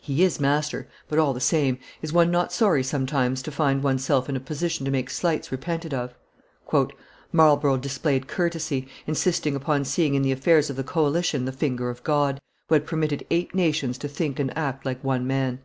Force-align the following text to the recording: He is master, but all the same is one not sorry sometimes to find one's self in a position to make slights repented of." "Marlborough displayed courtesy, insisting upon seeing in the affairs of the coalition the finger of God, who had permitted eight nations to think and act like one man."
He 0.00 0.22
is 0.22 0.38
master, 0.38 0.86
but 1.08 1.18
all 1.18 1.34
the 1.34 1.40
same 1.40 1.76
is 2.00 2.12
one 2.12 2.30
not 2.30 2.52
sorry 2.52 2.84
sometimes 2.84 3.42
to 3.42 3.50
find 3.50 3.82
one's 3.82 4.04
self 4.04 4.28
in 4.28 4.36
a 4.36 4.38
position 4.38 4.84
to 4.84 4.90
make 4.92 5.10
slights 5.10 5.50
repented 5.50 5.92
of." 5.92 6.14
"Marlborough 7.32 7.76
displayed 7.76 8.28
courtesy, 8.28 8.86
insisting 9.08 9.56
upon 9.56 9.84
seeing 9.84 10.14
in 10.14 10.22
the 10.22 10.30
affairs 10.30 10.70
of 10.70 10.76
the 10.76 10.84
coalition 10.84 11.44
the 11.44 11.50
finger 11.50 11.90
of 11.90 12.04
God, 12.04 12.40
who 12.68 12.76
had 12.76 12.86
permitted 12.86 13.26
eight 13.32 13.52
nations 13.52 13.98
to 13.98 14.06
think 14.06 14.38
and 14.38 14.56
act 14.56 14.86
like 14.86 15.02
one 15.02 15.26
man." 15.26 15.58